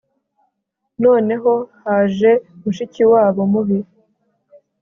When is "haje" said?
1.83-2.31